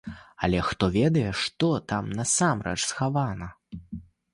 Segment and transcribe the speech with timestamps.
[0.47, 3.57] Але хто ведае што там насамрэч схавана?